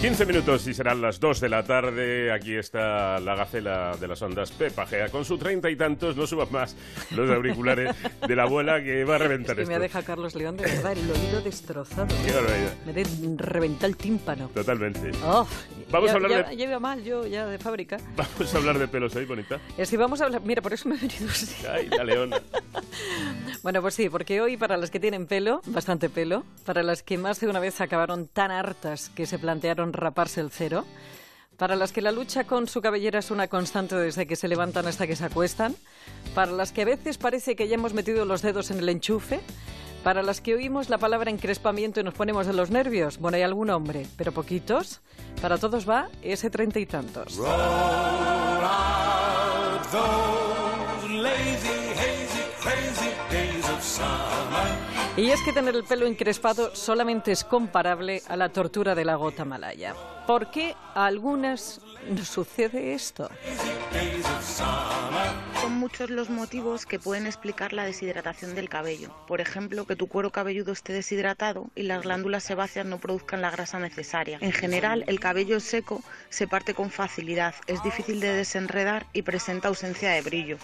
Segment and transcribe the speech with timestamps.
[0.00, 2.32] 15 minutos y serán las 2 de la tarde.
[2.32, 6.16] Aquí está la gacela de las ondas, Pepa Gea, con su treinta y tantos.
[6.16, 6.74] No subas más
[7.10, 7.94] los auriculares
[8.26, 9.74] de la abuela que va a reventar es que esto.
[9.74, 12.08] Me deja Carlos León de verdad el oído destrozado.
[12.24, 12.74] Qué barbaridad.
[12.86, 13.06] Me de
[13.36, 14.48] reventar el tímpano.
[14.54, 15.10] Totalmente.
[15.22, 15.46] Oh,
[15.90, 17.98] Vamos ya, a hablar ya, de- ya mal yo, ya de fábrica.
[18.16, 19.60] Vamos a hablar de pelos hoy, bonita.
[19.76, 20.40] Es que vamos a hablar...
[20.42, 21.66] Mira, por eso me he venido así.
[21.66, 22.40] Ay, la leona.
[23.62, 27.18] Bueno, pues sí, porque hoy para las que tienen pelo, bastante pelo, para las que
[27.18, 30.86] más de una vez acabaron tan hartas que se plantearon raparse el cero,
[31.58, 34.86] para las que la lucha con su cabellera es una constante desde que se levantan
[34.86, 35.76] hasta que se acuestan,
[36.34, 39.40] para las que a veces parece que ya hemos metido los dedos en el enchufe,
[40.02, 43.42] para las que oímos la palabra encrespamiento y nos ponemos de los nervios, bueno, hay
[43.42, 45.00] algún hombre, pero poquitos,
[45.42, 47.38] para todos va ese treinta y tantos.
[55.16, 59.16] Y es que tener el pelo encrespado solamente es comparable a la tortura de la
[59.16, 59.94] gota malaya.
[60.26, 63.28] ¿Por qué a algunas nos sucede esto?
[65.70, 69.14] Muchos los motivos que pueden explicar la deshidratación del cabello.
[69.26, 73.50] Por ejemplo, que tu cuero cabelludo esté deshidratado y las glándulas sebáceas no produzcan la
[73.50, 74.38] grasa necesaria.
[74.40, 79.68] En general, el cabello seco se parte con facilidad, es difícil de desenredar y presenta
[79.68, 80.58] ausencia de brillo.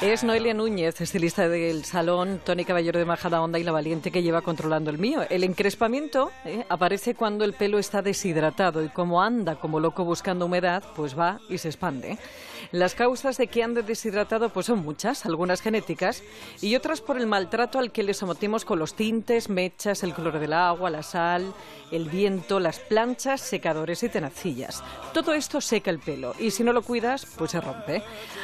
[0.00, 4.22] Es Noelia Núñez, estilista del salón Tony Caballero de Majada Onda y la valiente que
[4.22, 5.26] lleva controlando el mío.
[5.28, 10.46] El encrespamiento eh, aparece cuando el pelo está deshidratado y como anda como loco buscando
[10.46, 12.16] humedad, pues va y se expande.
[12.72, 16.22] Las causas de que ande deshidratado pues son muchas, algunas genéticas
[16.62, 20.38] y otras por el maltrato al que le sometemos con los tintes, mechas, el color
[20.38, 21.52] del agua, la sal,
[21.90, 24.82] el viento, las planchas, secadores y tenacillas.
[25.12, 28.02] Todo esto seca el pelo y si no lo cuidas, pues se rompe.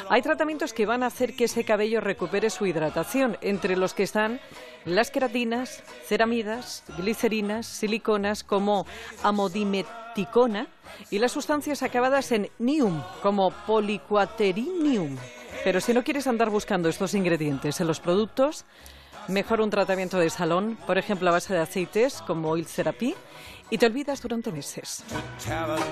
[0.09, 4.03] Hay tratamientos que van a hacer que ese cabello recupere su hidratación, entre los que
[4.03, 4.39] están
[4.85, 8.85] las queratinas, ceramidas, glicerinas, siliconas como
[9.23, 10.67] amodimeticona
[11.09, 15.17] y las sustancias acabadas en nium como poliquaterinium.
[15.63, 18.65] Pero si no quieres andar buscando estos ingredientes en los productos,
[19.27, 23.15] mejor un tratamiento de salón, por ejemplo a base de aceites como Oil Therapy,
[23.69, 25.03] y te olvidas durante meses.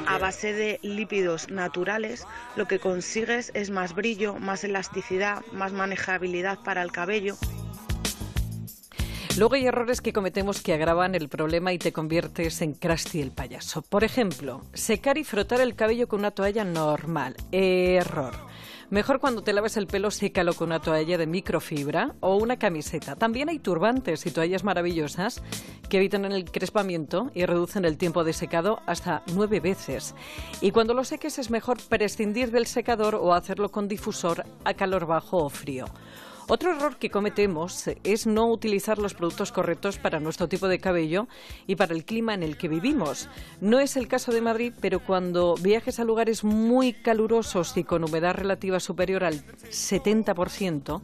[0.07, 2.25] A base de lípidos naturales,
[2.55, 7.35] lo que consigues es más brillo, más elasticidad, más manejabilidad para el cabello.
[9.37, 13.31] Luego hay errores que cometemos que agravan el problema y te conviertes en Krusty el
[13.31, 13.81] payaso.
[13.81, 17.35] Por ejemplo, secar y frotar el cabello con una toalla normal.
[17.51, 18.54] Error.
[18.91, 23.15] Mejor cuando te laves el pelo, sécalo con una toalla de microfibra o una camiseta.
[23.15, 25.41] También hay turbantes y toallas maravillosas
[25.89, 30.13] que evitan el encrespamiento y reducen el tiempo de secado hasta nueve veces.
[30.61, 35.07] Y cuando lo seques es mejor prescindir del secador o hacerlo con difusor a calor
[35.07, 35.85] bajo o frío.
[36.47, 41.27] Otro error que cometemos es no utilizar los productos correctos para nuestro tipo de cabello
[41.65, 43.29] y para el clima en el que vivimos.
[43.61, 48.03] No es el caso de Madrid, pero cuando viajes a lugares muy calurosos y con
[48.03, 51.01] humedad relativa superior al 70%,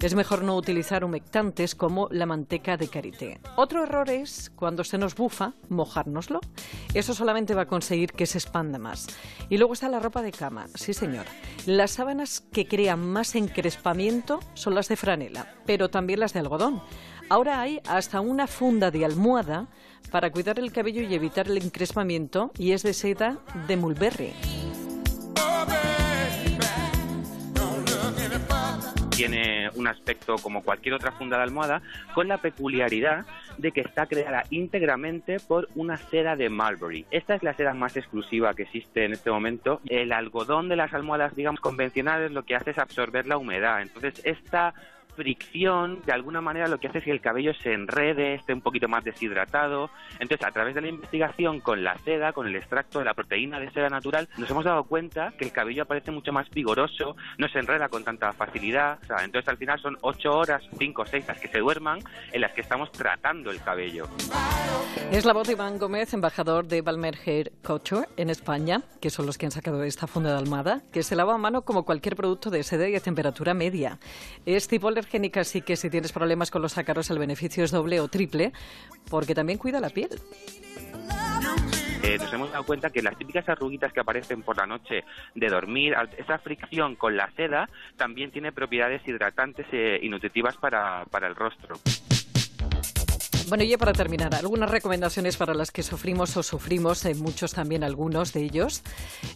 [0.00, 3.40] es mejor no utilizar humectantes como la manteca de karité.
[3.56, 6.40] Otro error es, cuando se nos bufa, mojárnoslo.
[6.92, 9.06] Eso solamente va a conseguir que se expanda más.
[9.48, 10.66] Y luego está la ropa de cama.
[10.74, 11.26] Sí, señor.
[11.66, 16.82] Las sábanas que crean más encrespamiento son las de franela, pero también las de algodón.
[17.28, 19.68] Ahora hay hasta una funda de almohada
[20.10, 24.32] para cuidar el cabello y evitar el encrespamiento y es de seda de mulberry.
[29.16, 31.82] Tiene un aspecto como cualquier otra funda de almohada,
[32.14, 33.26] con la peculiaridad
[33.58, 37.06] de que está creada íntegramente por una seda de Mulberry.
[37.10, 39.80] Esta es la seda más exclusiva que existe en este momento.
[39.88, 43.82] El algodón de las almohadas, digamos, convencionales lo que hace es absorber la humedad.
[43.82, 44.74] Entonces, esta
[45.16, 48.60] fricción, de alguna manera lo que hace es que el cabello se enrede, esté un
[48.60, 49.90] poquito más deshidratado.
[50.18, 53.58] Entonces, a través de la investigación con la seda, con el extracto de la proteína
[53.58, 57.48] de seda natural, nos hemos dado cuenta que el cabello aparece mucho más vigoroso, no
[57.48, 58.98] se enreda con tanta facilidad.
[59.02, 62.00] O sea, entonces, al final son ocho horas, cinco o seis las que se duerman,
[62.32, 64.08] en las que estamos tratando el cabello.
[65.10, 69.26] Es la voz de Iván Gómez, embajador de Balmer Hair Couture en España, que son
[69.26, 72.16] los que han sacado esta funda de almohada, que se lava a mano como cualquier
[72.16, 73.98] producto de seda y a temperatura media.
[74.46, 78.00] Es tipo alergénica, así que si tienes problemas con los ácaros, el beneficio es doble
[78.00, 78.52] o triple,
[79.10, 80.10] porque también cuida la piel.
[82.02, 85.04] Eh, nos hemos dado cuenta que las típicas arruguitas que aparecen por la noche
[85.34, 91.04] de dormir, esa fricción con la seda también tiene propiedades hidratantes eh, y nutritivas para,
[91.10, 91.76] para el rostro.
[93.48, 97.52] Bueno, y ya para terminar, algunas recomendaciones para las que sufrimos o sufrimos, eh, muchos
[97.52, 98.82] también algunos de ellos.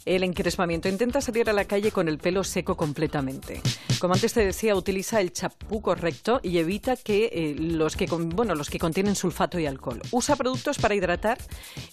[0.07, 0.89] El encrespamiento.
[0.89, 3.61] Intenta salir a la calle con el pelo seco completamente.
[3.99, 8.55] Como antes te decía, utiliza el chapú correcto y evita que eh, los que bueno,
[8.55, 10.01] los que contienen sulfato y alcohol.
[10.11, 11.39] Usa productos para hidratar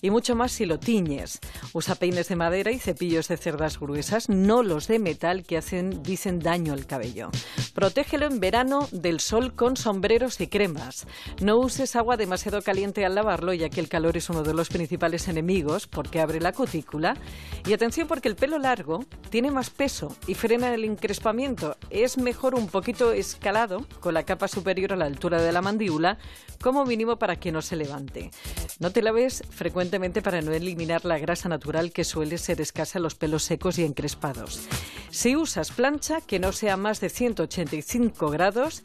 [0.02, 1.40] y mucho más si lo tiñes.
[1.74, 6.02] Usa peines de madera y cepillos de cerdas gruesas, no los de metal que hacen
[6.04, 7.30] dicen daño al cabello.
[7.74, 11.08] Protégelo en verano del sol con sombreros y cremas.
[11.42, 14.70] No uses agua demasiado caliente al lavarlo, ya que el calor es uno de los
[14.70, 17.18] principales enemigos porque abre la cutícula.
[17.66, 21.76] Y atención porque el pelo largo tiene más peso y frena el encrespamiento.
[21.90, 26.20] Es mejor un poquito escalado, con la capa superior a la altura de la mandíbula,
[26.62, 28.32] como mínimo para que no se levante.
[28.80, 33.04] No te laves frecuentemente para no eliminar la grasa natural que suele ser escasa en
[33.04, 34.68] los pelos secos y encrespados.
[35.10, 38.84] Si usas plancha, que no sea más de 185 grados.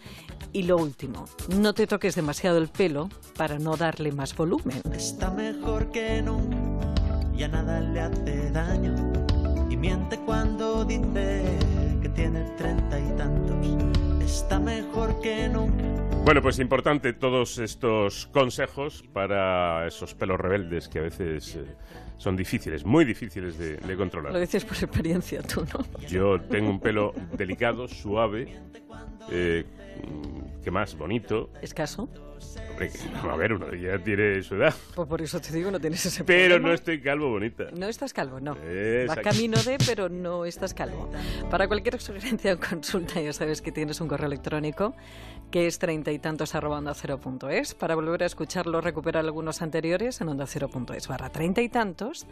[0.52, 4.80] Y lo último, no te toques demasiado el pelo para no darle más volumen.
[4.92, 6.92] Está mejor que nunca,
[7.36, 8.94] ya nada le hace daño.
[9.70, 11.44] Y miente cuando dice
[12.02, 13.50] que tiene treinta y tantos.
[14.24, 15.84] Está mejor que nunca.
[16.24, 21.64] Bueno, pues importante todos estos consejos para esos pelos rebeldes que a veces eh,
[22.18, 24.32] son difíciles, muy difíciles de, de, controlar.
[24.32, 25.84] Lo dices por experiencia tú, ¿no?
[26.06, 28.60] Yo tengo un pelo delicado, suave,
[29.30, 29.64] eh,
[30.62, 30.96] ¿qué más?
[30.96, 31.50] Bonito.
[31.62, 32.08] ¿Escaso?
[32.70, 32.90] Hombre,
[33.30, 34.74] a ver, uno ya tiene su edad.
[34.94, 36.68] Pues por eso te digo, no tienes ese Pero problema.
[36.68, 37.64] no estoy calvo, bonita.
[37.76, 38.56] No estás calvo, no.
[38.56, 39.20] Exacto.
[39.20, 41.10] Va camino de, pero no estás calvo.
[41.50, 44.94] Para cualquier sugerencia o consulta, ya sabes que tienes un correo electrónico
[45.50, 47.74] que es treinta y tantos arroba onda cero punto es.
[47.74, 51.68] Para volver a escucharlo, recuperar algunos anteriores en onda cero punto es barra treinta y
[51.68, 52.26] tantos.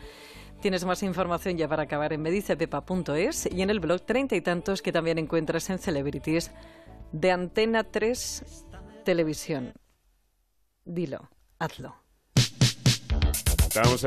[0.62, 4.82] Tienes más información ya para acabar en medicepepa.es y en el blog treinta y tantos
[4.82, 6.50] que también encuentras en Celebrities
[7.12, 8.64] de Antena 3
[9.04, 9.72] Televisión.
[10.84, 11.94] Dilo, hazlo.